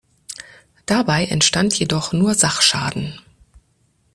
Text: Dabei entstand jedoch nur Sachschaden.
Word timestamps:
Dabei 0.87 1.25
entstand 1.25 1.77
jedoch 1.77 2.11
nur 2.11 2.33
Sachschaden. 2.33 3.19